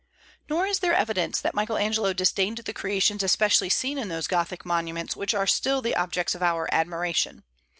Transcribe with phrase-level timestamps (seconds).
[0.49, 4.65] Nor is there evidence that Michael Angelo disdained the creations especially seen in those Gothic
[4.65, 7.43] monuments which are still the objects of our admiration.